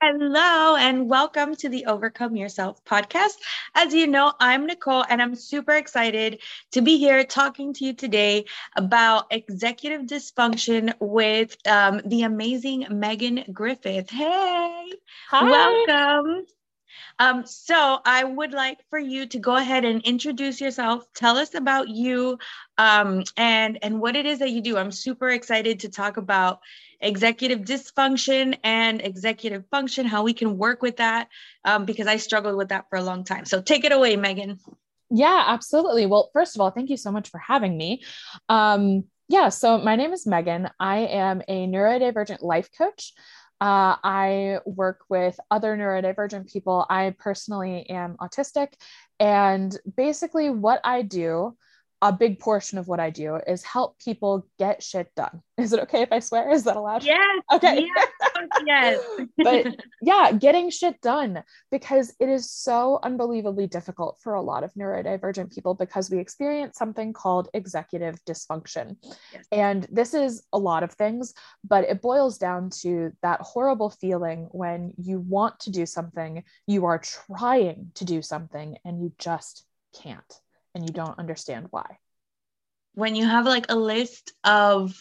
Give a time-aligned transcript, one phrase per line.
[0.00, 3.36] Hello, and welcome to the Overcome Yourself podcast.
[3.74, 6.40] As you know, I'm Nicole, and I'm super excited
[6.72, 8.44] to be here talking to you today
[8.76, 14.10] about executive dysfunction with um, the amazing Megan Griffith.
[14.10, 14.92] Hey,
[15.28, 15.86] Hi.
[15.86, 16.46] welcome.
[17.18, 21.04] Um, so, I would like for you to go ahead and introduce yourself.
[21.14, 22.38] Tell us about you
[22.76, 24.76] um, and and what it is that you do.
[24.76, 26.60] I'm super excited to talk about
[27.00, 31.28] executive dysfunction and executive function, how we can work with that,
[31.64, 33.44] um, because I struggled with that for a long time.
[33.44, 34.58] So take it away, Megan.
[35.10, 36.06] Yeah, absolutely.
[36.06, 38.02] Well, first of all, thank you so much for having me.
[38.48, 40.70] Um, yeah, so my name is Megan.
[40.80, 43.12] I am a neurodivergent life coach.
[43.60, 46.86] Uh, I work with other neurodivergent people.
[46.88, 48.74] I personally am autistic.
[49.18, 51.56] And basically, what I do
[52.00, 55.42] a big portion of what I do is help people get shit done.
[55.58, 56.50] Is it okay if I swear?
[56.50, 57.02] Is that allowed?
[57.02, 57.42] Yes.
[57.52, 57.84] Okay.
[57.86, 58.08] Yes.
[58.64, 59.04] yes.
[59.36, 59.66] but
[60.00, 65.52] yeah, getting shit done because it is so unbelievably difficult for a lot of neurodivergent
[65.52, 68.96] people because we experience something called executive dysfunction.
[69.32, 69.46] Yes.
[69.50, 74.48] And this is a lot of things, but it boils down to that horrible feeling
[74.52, 79.64] when you want to do something, you are trying to do something, and you just
[79.92, 80.40] can't
[80.78, 81.98] and you don't understand why.
[82.94, 84.96] When you have like a list of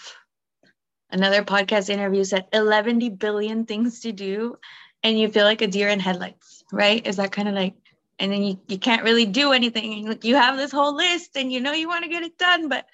[1.12, 4.58] another podcast interview said 11 billion things to do
[5.04, 7.06] and you feel like a deer in headlights, right?
[7.06, 7.76] Is that kind of like
[8.20, 11.54] and then you, you can't really do anything and you have this whole list and
[11.54, 12.88] you know you want to get it done but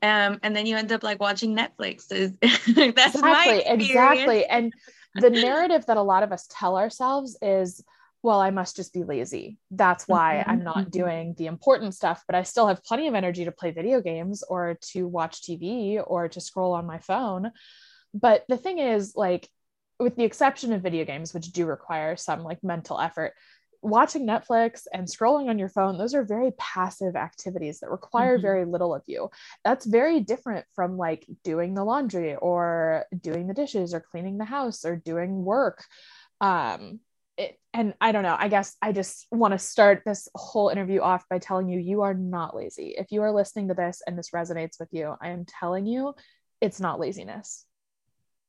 [0.00, 2.06] um and then you end up like watching netflix
[2.94, 4.72] that's exactly exactly and
[5.16, 7.82] the narrative that a lot of us tell ourselves is
[8.22, 9.58] well, I must just be lazy.
[9.70, 10.50] That's why mm-hmm.
[10.50, 10.90] I'm not mm-hmm.
[10.90, 14.42] doing the important stuff, but I still have plenty of energy to play video games
[14.42, 17.52] or to watch TV or to scroll on my phone.
[18.14, 19.48] But the thing is, like,
[19.98, 23.32] with the exception of video games, which do require some like mental effort,
[23.82, 28.42] watching Netflix and scrolling on your phone, those are very passive activities that require mm-hmm.
[28.42, 29.30] very little of you.
[29.64, 34.44] That's very different from like doing the laundry or doing the dishes or cleaning the
[34.44, 35.84] house or doing work.
[36.40, 37.00] Um,
[37.36, 41.00] it, and I don't know, I guess I just want to start this whole interview
[41.00, 42.94] off by telling you you are not lazy.
[42.96, 46.14] If you are listening to this and this resonates with you, I am telling you
[46.60, 47.64] it's not laziness.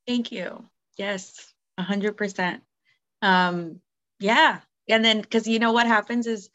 [0.07, 0.65] Thank you.
[0.97, 2.61] Yes, 100%.
[3.21, 3.81] Um,
[4.19, 4.59] yeah.
[4.87, 6.49] And then, because you know what happens is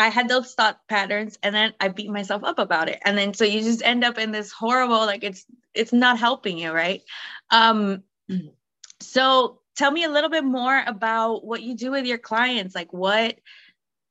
[0.00, 3.00] I had those thought patterns and then I beat myself up about it.
[3.04, 5.44] And then so you just end up in this horrible, like it's
[5.74, 7.02] it's not helping you, right?
[7.50, 8.02] Um
[9.00, 12.74] so tell me a little bit more about what you do with your clients.
[12.74, 13.38] Like, what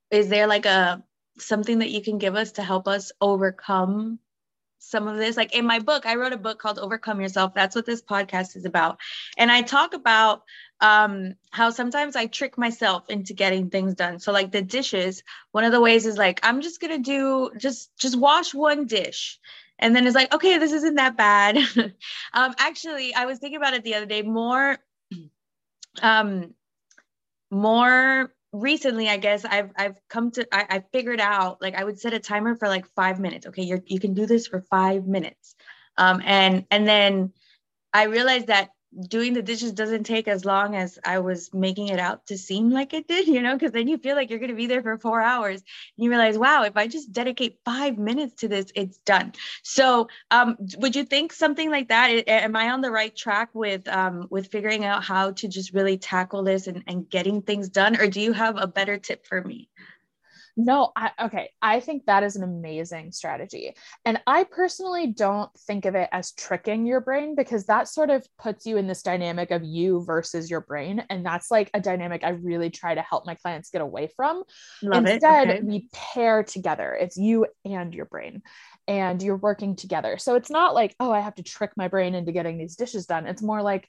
[0.09, 1.03] is there like a
[1.37, 4.17] something that you can give us to help us overcome
[4.79, 5.37] some of this?
[5.37, 7.53] Like in my book, I wrote a book called Overcome Yourself.
[7.53, 8.97] That's what this podcast is about.
[9.37, 10.41] And I talk about
[10.81, 14.17] um how sometimes I trick myself into getting things done.
[14.17, 17.95] So like the dishes, one of the ways is like I'm just to do just
[17.95, 19.39] just wash one dish
[19.77, 21.57] and then it's like okay this isn't that bad
[22.33, 24.77] um actually i was thinking about it the other day more
[26.01, 26.53] um
[27.51, 31.99] more recently i guess i've i've come to I, I figured out like i would
[31.99, 33.45] set a timer for like five minutes.
[33.47, 35.55] Okay you're you can do this for five minutes.
[35.97, 37.33] Um and and then
[37.93, 38.69] i realized that
[39.07, 42.71] doing the dishes doesn't take as long as I was making it out to seem
[42.71, 44.81] like it did, you know, because then you feel like you're going to be there
[44.81, 48.67] for four hours and you realize, wow, if I just dedicate five minutes to this,
[48.75, 49.33] it's done.
[49.63, 52.07] So, um, would you think something like that?
[52.27, 55.97] Am I on the right track with um, with figuring out how to just really
[55.97, 59.41] tackle this and, and getting things done, or do you have a better tip for
[59.41, 59.69] me?
[60.61, 61.51] No, I, okay.
[61.61, 63.75] I think that is an amazing strategy.
[64.03, 68.27] And I personally don't think of it as tricking your brain because that sort of
[68.37, 71.05] puts you in this dynamic of you versus your brain.
[71.09, 74.43] And that's like a dynamic I really try to help my clients get away from.
[74.83, 75.61] Love Instead, okay.
[75.61, 76.93] we pair together.
[76.93, 78.41] It's you and your brain
[78.85, 80.17] and you're working together.
[80.17, 83.05] So it's not like, oh, I have to trick my brain into getting these dishes
[83.05, 83.27] done.
[83.27, 83.87] It's more like,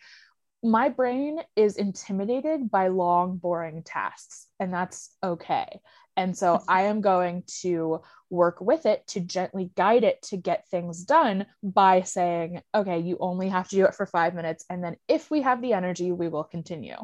[0.62, 5.80] my brain is intimidated by long, boring tasks, and that's okay.
[6.20, 10.68] And so I am going to work with it to gently guide it to get
[10.68, 14.64] things done by saying, okay, you only have to do it for five minutes.
[14.70, 16.96] And then if we have the energy, we will continue.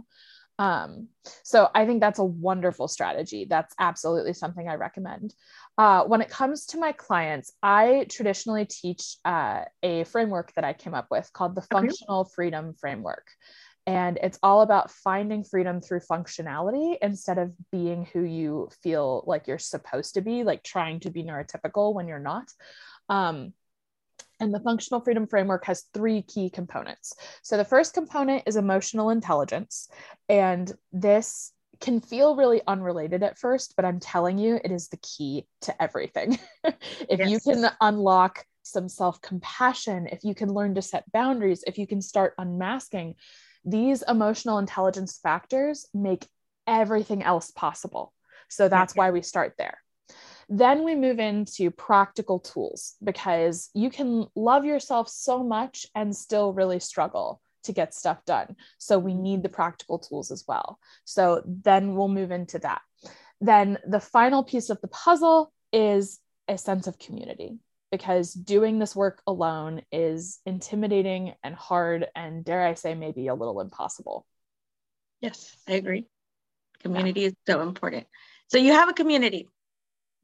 [0.58, 1.08] Um,
[1.42, 3.46] so I think that's a wonderful strategy.
[3.48, 5.34] That's absolutely something I recommend.
[5.76, 10.72] Uh, when it comes to my clients, I traditionally teach uh, a framework that I
[10.72, 12.24] came up with called the Functional.
[12.24, 13.26] Freedom Framework.
[13.86, 19.46] And it's all about finding freedom through functionality instead of being who you feel like
[19.46, 22.52] you're supposed to be, like trying to be neurotypical when you're not.
[23.08, 23.52] Um,
[24.40, 27.14] And the functional freedom framework has three key components.
[27.42, 29.88] So the first component is emotional intelligence.
[30.28, 34.98] And this can feel really unrelated at first, but I'm telling you, it is the
[34.98, 36.38] key to everything.
[36.64, 37.30] if yes.
[37.30, 41.86] you can unlock some self compassion, if you can learn to set boundaries, if you
[41.86, 43.14] can start unmasking,
[43.66, 46.26] these emotional intelligence factors make
[46.66, 48.12] everything else possible.
[48.48, 49.78] So that's why we start there.
[50.48, 56.52] Then we move into practical tools because you can love yourself so much and still
[56.52, 58.54] really struggle to get stuff done.
[58.78, 60.78] So we need the practical tools as well.
[61.04, 62.80] So then we'll move into that.
[63.40, 67.58] Then the final piece of the puzzle is a sense of community
[67.90, 73.34] because doing this work alone is intimidating and hard and dare I say maybe a
[73.34, 74.26] little impossible.
[75.20, 76.06] Yes, I agree.
[76.80, 77.26] Community yeah.
[77.28, 78.06] is so important.
[78.48, 79.48] So you have a community.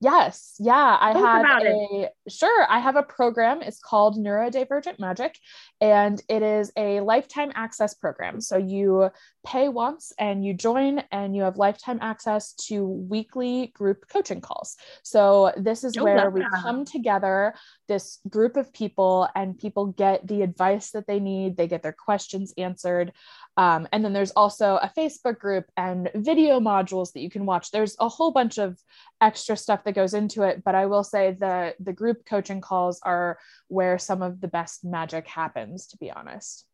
[0.03, 0.57] Yes.
[0.59, 0.97] Yeah.
[1.01, 2.13] I have a, it.
[2.29, 2.67] sure.
[2.69, 3.63] I have a program.
[3.63, 5.39] It's called Neurodivergent Magic,
[5.81, 8.41] and it is a lifetime access program.
[8.41, 9.11] So you
[9.47, 14.77] pay once and you join, and you have lifetime access to weekly group coaching calls.
[15.05, 17.55] So this is where we come together,
[17.87, 21.93] this group of people, and people get the advice that they need, they get their
[21.93, 23.13] questions answered.
[23.57, 27.71] Um, and then there's also a Facebook group and video modules that you can watch.
[27.71, 28.79] There's a whole bunch of
[29.21, 33.01] extra stuff that goes into it, but I will say the the group coaching calls
[33.03, 36.67] are where some of the best magic happens, to be honest.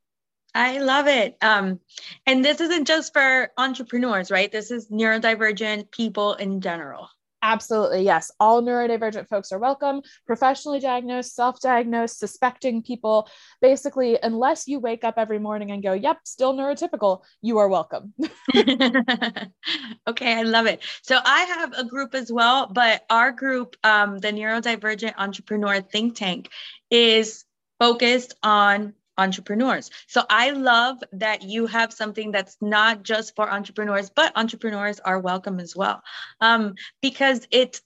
[0.54, 1.36] I love it.
[1.42, 1.80] Um,
[2.26, 4.50] and this isn't just for entrepreneurs, right?
[4.50, 7.08] This is neurodivergent people in general.
[7.42, 8.32] Absolutely, yes.
[8.40, 10.02] All neurodivergent folks are welcome.
[10.26, 13.28] Professionally diagnosed, self diagnosed, suspecting people.
[13.62, 18.12] Basically, unless you wake up every morning and go, yep, still neurotypical, you are welcome.
[18.56, 20.82] okay, I love it.
[21.02, 26.16] So I have a group as well, but our group, um, the Neurodivergent Entrepreneur Think
[26.16, 26.50] Tank,
[26.90, 27.44] is
[27.78, 29.90] focused on entrepreneurs.
[30.06, 35.18] So I love that you have something that's not just for entrepreneurs, but entrepreneurs are
[35.18, 36.02] welcome as well.
[36.40, 37.80] Um, because it,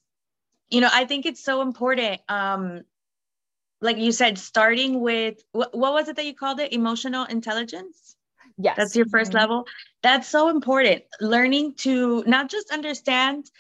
[0.71, 2.21] you know, I think it's so important.
[2.29, 2.83] Um,
[3.81, 6.73] like you said, starting with what, what was it that you called it?
[6.73, 8.17] Emotional intelligence.
[8.59, 8.77] Yes.
[8.77, 9.37] That's your 1st mm-hmm.
[9.37, 9.67] level.
[10.03, 11.03] That's so important.
[11.21, 13.51] Learning to not just understand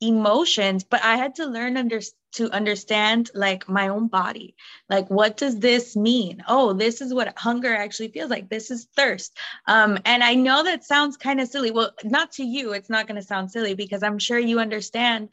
[0.00, 2.00] emotions, but I had to learn under,
[2.32, 4.54] to understand like my own body.
[4.88, 6.42] Like, what does this mean?
[6.48, 8.48] Oh, this is what hunger actually feels like.
[8.48, 9.36] This is thirst.
[9.66, 11.70] Um, and I know that sounds kind of silly.
[11.70, 15.28] Well, not to you, it's not going to sound silly because I'm sure you understand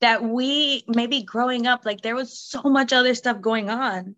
[0.00, 4.16] that we maybe growing up, like there was so much other stuff going on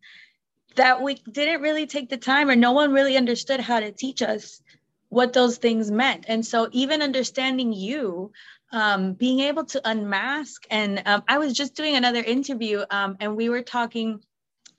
[0.77, 4.23] that we didn't really take the time or no one really understood how to teach
[4.23, 4.61] us
[5.09, 6.25] what those things meant.
[6.27, 8.33] And so even understanding you
[8.75, 10.67] um, being able to unmask.
[10.69, 14.21] And um, I was just doing another interview um, and we were talking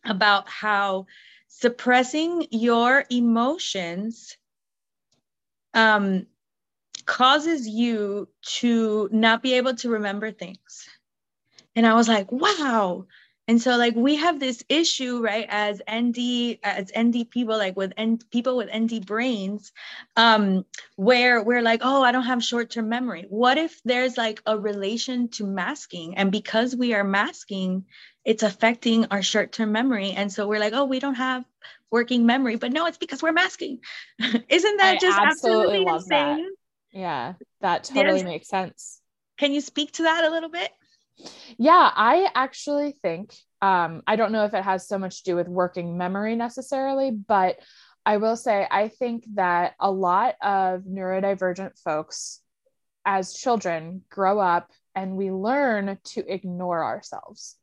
[0.04, 1.08] about how
[1.48, 4.38] suppressing your emotions
[5.74, 6.28] um,
[7.06, 8.28] causes you
[8.60, 10.90] to not be able to remember things.
[11.76, 13.06] And I was like, wow,
[13.48, 17.94] and so like we have this issue, right, as ND as ND people, like with
[17.96, 19.72] N, people with ND brains,
[20.16, 20.66] um,
[20.96, 23.26] where we're like, oh, I don't have short-term memory.
[23.30, 26.18] What if there's like a relation to masking?
[26.18, 27.86] And because we are masking,
[28.24, 30.12] it's affecting our short-term memory.
[30.12, 31.46] And so we're like, oh, we don't have
[31.92, 33.80] working memory, but no, it's because we're masking.
[34.50, 36.46] Isn't that I just absolutely, absolutely insane?
[36.46, 37.00] That.
[37.00, 39.02] Yeah, that totally makes sense.
[39.38, 40.72] Can you speak to that a little bit?
[41.58, 45.36] Yeah, I actually think um, I don't know if it has so much to do
[45.36, 47.58] with working memory necessarily, but
[48.06, 52.42] I will say I think that a lot of neurodivergent folks
[53.06, 57.56] as children grow up and we learn to ignore ourselves.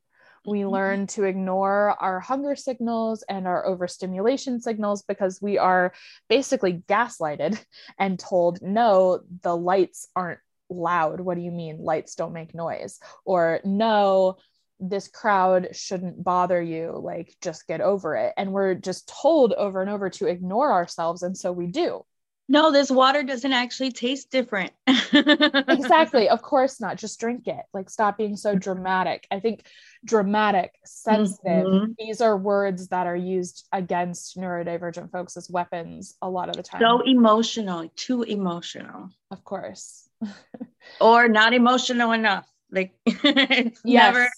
[0.44, 0.70] We mm-hmm.
[0.70, 5.92] learn to ignore our hunger signals and our overstimulation signals because we are
[6.28, 7.64] basically gaslighted
[7.98, 10.40] and told, no, the lights aren't
[10.72, 11.20] loud.
[11.20, 12.98] What do you mean lights don't make noise?
[13.24, 14.36] Or no,
[14.80, 16.98] this crowd shouldn't bother you.
[17.02, 18.34] Like, just get over it.
[18.36, 21.22] And we're just told over and over to ignore ourselves.
[21.22, 22.04] And so we do.
[22.48, 24.72] No, this water doesn't actually taste different.
[24.86, 26.28] exactly.
[26.28, 26.98] Of course not.
[26.98, 27.64] Just drink it.
[27.72, 29.26] Like, stop being so dramatic.
[29.30, 29.64] I think
[30.04, 31.92] dramatic, sensitive, mm-hmm.
[31.98, 36.62] these are words that are used against neurodivergent folks as weapons a lot of the
[36.62, 36.80] time.
[36.80, 39.10] So emotional, too emotional.
[39.30, 40.08] Of course.
[41.00, 42.48] or not emotional enough.
[42.70, 44.14] Like it's yes.
[44.14, 44.28] never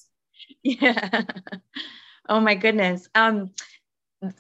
[0.63, 1.23] yeah.
[2.29, 3.09] oh my goodness.
[3.15, 3.53] Um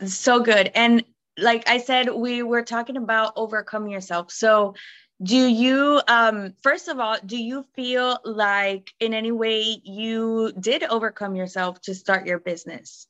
[0.07, 0.71] so good.
[0.75, 1.05] And
[1.39, 4.31] like I said, we were talking about overcome yourself.
[4.31, 4.75] So
[5.23, 10.83] do you um first of all do you feel like in any way you did
[10.83, 13.07] overcome yourself to start your business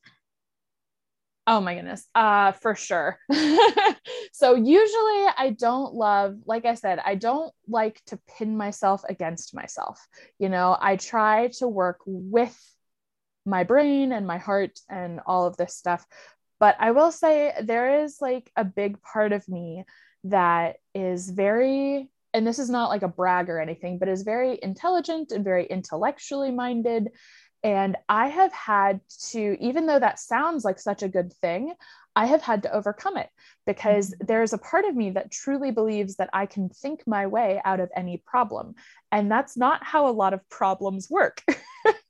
[1.47, 2.09] Oh my goodness.
[2.15, 3.19] Uh for sure.
[4.33, 9.55] so usually I don't love like I said, I don't like to pin myself against
[9.55, 10.07] myself.
[10.39, 12.59] You know, I try to work with
[13.45, 16.07] my brain and my heart and all of this stuff.
[16.61, 19.85] But I will say there is like a big part of me
[20.25, 24.59] that is very and this is not like a brag or anything, but is very
[24.61, 27.11] intelligent and very intellectually minded
[27.64, 31.73] and I have had to, even though that sounds like such a good thing,
[32.14, 33.30] I have had to overcome it
[33.66, 34.26] because mm-hmm.
[34.26, 37.80] there's a part of me that truly believes that I can think my way out
[37.80, 38.75] of any problem.
[39.11, 41.42] And that's not how a lot of problems work.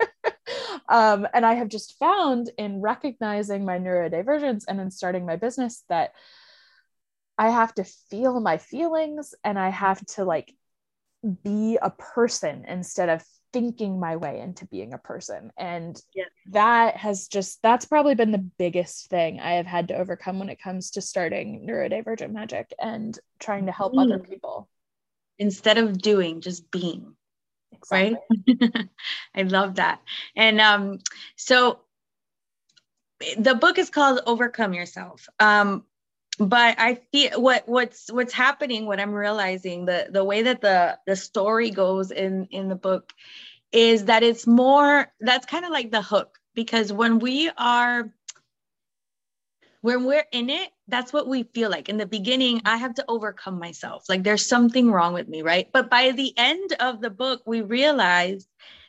[0.88, 5.84] um, and I have just found in recognizing my neurodivergence and in starting my business
[5.88, 6.14] that
[7.38, 10.52] I have to feel my feelings and I have to like
[11.24, 16.24] be a person instead of thinking my way into being a person and yeah.
[16.50, 20.48] that has just that's probably been the biggest thing i have had to overcome when
[20.48, 24.12] it comes to starting neurodivergent magic and trying to help being.
[24.12, 24.68] other people
[25.38, 27.14] instead of doing just being
[27.70, 28.18] exactly.
[28.50, 28.88] right
[29.36, 30.00] i love that
[30.34, 30.98] and um
[31.36, 31.78] so
[33.38, 35.84] the book is called overcome yourself um
[36.38, 40.98] but i feel what what's what's happening what i'm realizing the the way that the
[41.06, 43.12] the story goes in in the book
[43.72, 46.38] is that it's more that's kind of like the hook.
[46.54, 48.10] Because when we are
[49.82, 51.88] when we're in it that's what we feel like.
[51.88, 54.04] In the beginning i have to overcome myself.
[54.08, 55.68] Like there's something wrong with me right?
[55.72, 58.46] But by the end of the book we realize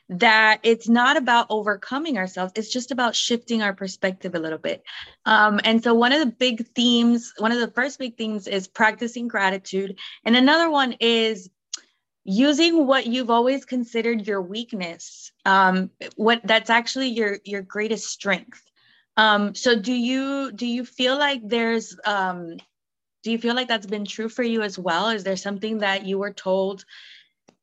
[0.10, 4.84] that it's not about overcoming ourselves it's just about shifting our perspective a little bit.
[5.26, 8.68] Um, and so one of the big themes one of the first big themes is
[8.68, 9.98] practicing gratitude.
[10.24, 11.50] And another one is
[12.24, 18.62] using what you've always considered your weakness um, what that's actually your your greatest strength.
[19.18, 22.58] Um, so do you do you feel like there's um,
[23.24, 25.10] do you feel like that's been true for you as well?
[25.10, 26.86] Is there something that you were told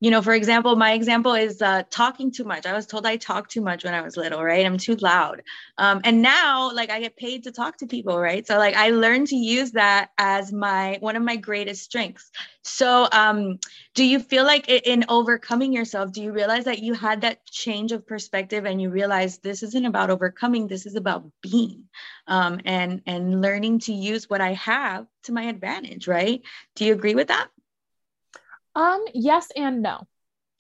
[0.03, 2.67] you know, for example, my example is uh, talking too much.
[2.67, 4.67] I was told I talk too much when I was little, right?
[4.67, 5.43] I'm too loud.
[5.79, 8.45] Um, and now, like, I get paid to talk to people, right?
[8.45, 12.33] So, like, I learned to use that as my one of my greatest strengths.
[12.63, 13.61] So, um,
[13.95, 17.93] do you feel like in overcoming yourself, do you realize that you had that change
[17.93, 21.85] of perspective and you realize this isn't about overcoming, this is about being
[22.27, 26.43] um, and and learning to use what I have to my advantage, right?
[26.75, 27.49] Do you agree with that?
[28.75, 30.07] Um, yes and no.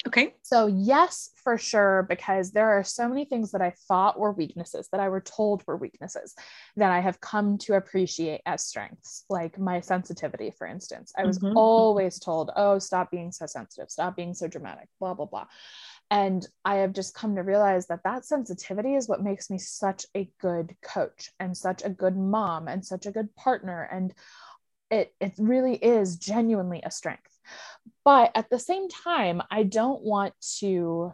[0.04, 0.35] Okay.
[0.42, 4.88] So, yes, for sure, because there are so many things that I thought were weaknesses
[4.90, 6.35] that I were told were weaknesses
[6.76, 11.12] that I have come to appreciate as strengths, like my sensitivity, for instance.
[11.16, 11.57] I was mm-hmm.
[11.57, 15.47] always told, oh, stop being so sensitive, stop being so dramatic, blah, blah, blah.
[16.11, 20.04] And I have just come to realize that that sensitivity is what makes me such
[20.16, 23.88] a good coach and such a good mom and such a good partner.
[23.90, 24.12] And
[24.90, 27.32] it, it really is genuinely a strength
[28.04, 31.12] but at the same time, I don't want to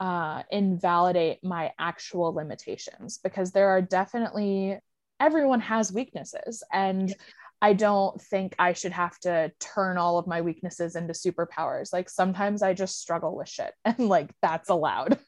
[0.00, 4.78] uh, invalidate my actual limitations because there are definitely,
[5.20, 6.62] everyone has weaknesses.
[6.72, 7.14] And
[7.62, 11.92] I don't think I should have to turn all of my weaknesses into superpowers.
[11.92, 15.18] Like sometimes I just struggle with shit and like that's allowed.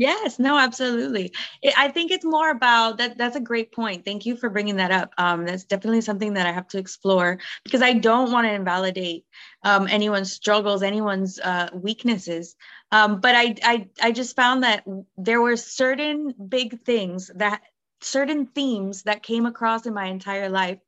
[0.00, 1.30] Yes, no, absolutely.
[1.76, 3.18] I think it's more about that.
[3.18, 4.02] That's a great point.
[4.02, 5.12] Thank you for bringing that up.
[5.18, 9.26] Um, that's definitely something that I have to explore because I don't want to invalidate
[9.62, 12.56] um, anyone's struggles, anyone's uh, weaknesses.
[12.90, 14.84] Um, but I, I, I just found that
[15.18, 17.60] there were certain big things that
[18.00, 20.78] certain themes that came across in my entire life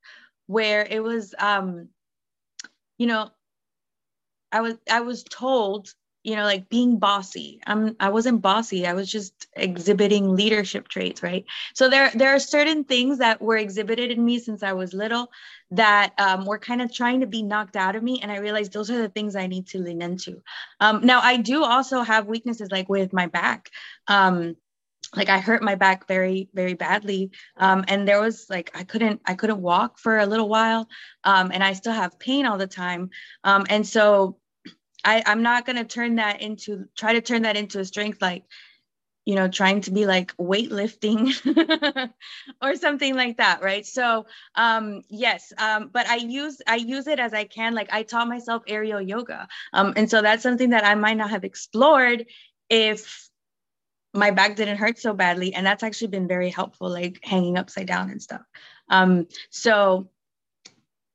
[0.47, 1.91] where it was, um,
[2.99, 3.31] you know,
[4.53, 5.93] I was I was told
[6.25, 7.61] you know like being bossy.
[7.67, 8.87] I'm i wasn't bossy.
[8.87, 11.45] I was just exhibiting leadership traits right?
[11.75, 15.31] So there there are certain things that were exhibited in me since i was little
[15.71, 18.73] that um, were kind of trying to be knocked out of me and i realized
[18.73, 20.43] those are the things i need to lean into.
[20.81, 23.71] Um, now i do also have weaknesses like with my back.
[24.07, 24.57] Um,
[25.15, 27.33] like i hurt my back very very badly.
[27.57, 30.89] Um, and there was like i couldn't i couldn't walk for a little while
[31.25, 33.11] um, and i still have pain all the time.
[33.43, 34.39] Um, and so
[35.05, 38.45] I, I'm not gonna turn that into try to turn that into a strength like
[39.25, 41.33] you know trying to be like weightlifting
[42.63, 43.87] or something like that right?
[43.87, 47.75] So um yes um but i use i use it as i can.
[47.75, 51.31] Like i taught myself aerial yoga um and so that's something that i might not
[51.31, 52.27] have explored
[52.71, 53.29] if
[54.15, 57.87] my back didn't hurt so badly and that's actually been very helpful like hanging upside
[57.87, 58.43] down and stuff.
[58.89, 60.11] Um so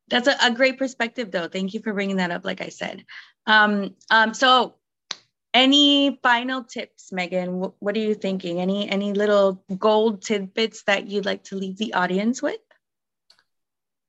[0.10, 1.48] that's a, a great perspective though.
[1.48, 3.06] Thank you for bringing that up like i said.
[3.46, 4.76] Um, um, so
[5.54, 7.72] any final tips megan?
[7.80, 8.60] What are you thinking?
[8.60, 12.60] Any any little gold tidbits that you'd like to leave the audience with?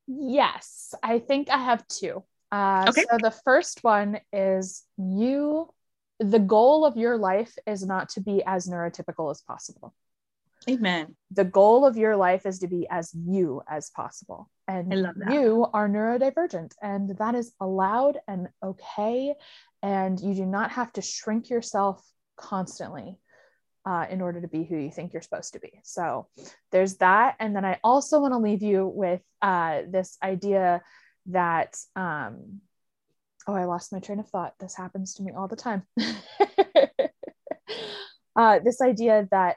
[0.07, 2.23] Yes i think i have two.
[2.51, 3.05] Uh, okay.
[3.11, 5.69] so the first one is you
[6.19, 9.95] the goal of your life is not to be as neurotypical as possible
[10.69, 11.15] Amen.
[11.31, 14.51] The goal of your life is to be as you as possible.
[14.67, 14.93] And
[15.31, 19.35] you are neurodivergent, and that is allowed and okay.
[19.83, 22.03] And you do not have to shrink yourself
[22.37, 23.19] constantly
[23.87, 25.81] uh, in order to be who you think you're supposed to be.
[25.85, 26.29] So
[26.73, 27.37] there's that.
[27.41, 30.83] And then I also want to leave you with uh, this idea
[31.27, 32.61] that, um,
[33.47, 34.55] oh, I lost my train of thought.
[34.61, 35.85] This happens to me all the time.
[38.37, 39.57] uh, this idea that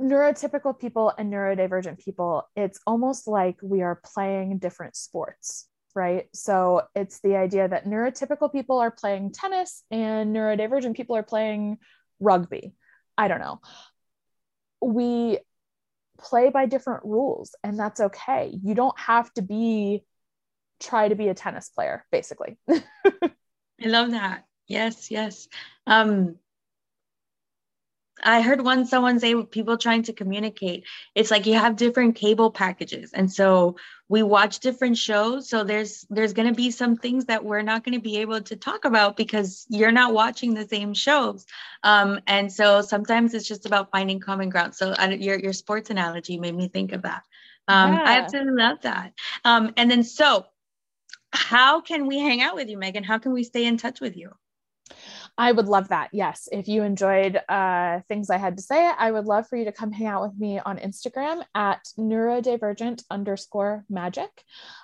[0.00, 6.26] neurotypical people and neurodivergent people, it's almost like we are playing different sports, right?
[6.34, 11.78] So it's the idea that neurotypical people are playing tennis and neurodivergent people are playing
[12.20, 12.74] rugby.
[13.16, 13.60] I don't know.
[14.82, 15.38] We
[16.18, 18.58] play by different rules, and that's okay.
[18.62, 20.04] You don't have to be
[20.78, 22.58] try to be a tennis player, basically.
[22.68, 23.30] I
[23.80, 24.44] love that.
[24.68, 25.48] Yes, yes.
[25.86, 26.36] Um,
[28.22, 30.84] I heard one someone say people trying to communicate.
[31.14, 33.76] It's like you have different cable packages, and so
[34.08, 35.48] we watch different shows.
[35.48, 38.40] So there's there's going to be some things that we're not going to be able
[38.40, 41.44] to talk about because you're not watching the same shows.
[41.82, 44.74] Um, and so sometimes it's just about finding common ground.
[44.74, 47.22] So uh, your your sports analogy made me think of that.
[47.68, 48.02] Um, yeah.
[48.04, 49.12] I absolutely love that.
[49.44, 50.46] Um, and then so,
[51.32, 53.04] how can we hang out with you, Megan?
[53.04, 54.32] How can we stay in touch with you?
[55.38, 56.08] I would love that.
[56.12, 56.48] Yes.
[56.50, 59.72] If you enjoyed uh, things I had to say, I would love for you to
[59.72, 64.30] come hang out with me on Instagram at neurodivergent underscore magic.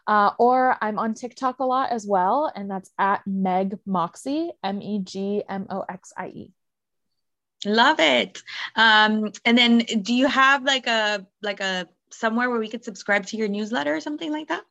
[0.06, 2.52] Uh, or I'm on TikTok a lot as well.
[2.54, 6.52] And that's at Meg Moxie, M E G M O X I E.
[7.64, 8.42] Love it.
[8.76, 13.24] Um, and then do you have like a, like a, somewhere where we could subscribe
[13.26, 14.64] to your newsletter or something like that?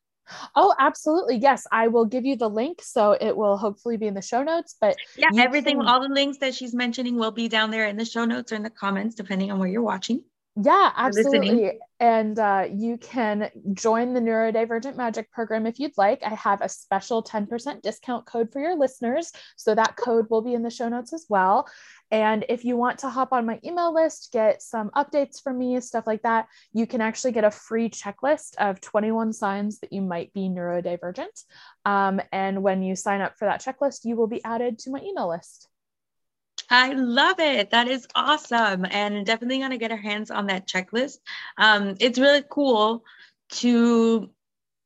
[0.56, 1.38] Oh, absolutely.
[1.38, 1.66] Yes.
[1.72, 2.82] I will give you the link.
[2.82, 4.76] So it will hopefully be in the show notes.
[4.80, 5.88] But yeah, everything, can...
[5.88, 8.56] all the links that she's mentioning will be down there in the show notes or
[8.56, 10.24] in the comments, depending on where you're watching.
[10.62, 11.80] Yeah, absolutely.
[12.00, 16.24] And uh, you can join the Neurodivergent Magic program if you'd like.
[16.24, 19.32] I have a special 10% discount code for your listeners.
[19.56, 21.70] So that code will be in the show notes as well.
[22.12, 25.80] And if you want to hop on my email list, get some updates from me,
[25.80, 30.02] stuff like that, you can actually get a free checklist of 21 signs that you
[30.02, 31.46] might be neurodivergent.
[31.86, 35.00] Um, and when you sign up for that checklist, you will be added to my
[35.00, 35.70] email list.
[36.70, 37.72] I love it.
[37.72, 38.86] That is awesome.
[38.90, 41.18] And definitely going to get our hands on that checklist.
[41.58, 43.04] Um, it's really cool
[43.52, 44.30] to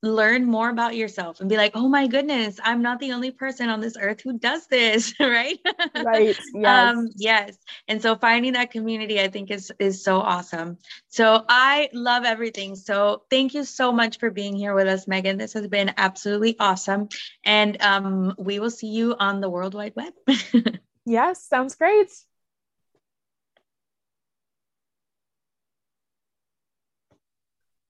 [0.05, 3.69] learn more about yourself and be like, oh my goodness, I'm not the only person
[3.69, 5.59] on this earth who does this, right?
[5.95, 6.37] Right.
[6.53, 6.97] Yes.
[6.97, 7.57] Um, yes.
[7.87, 10.77] And so finding that community, I think is is so awesome.
[11.09, 12.75] So I love everything.
[12.75, 15.37] So thank you so much for being here with us, Megan.
[15.37, 17.09] This has been absolutely awesome.
[17.43, 20.13] And um, we will see you on the World Wide Web.
[21.05, 22.11] yes, sounds great.